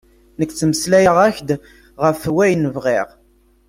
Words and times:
Nekk 0.39 0.51
ttmeslayeɣ-ak-d 0.53 1.49
ɣef 2.03 2.21
wayen 2.35 2.63
bɣiɣ. 2.75 3.07